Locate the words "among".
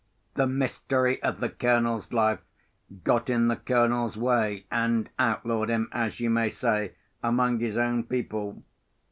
7.21-7.59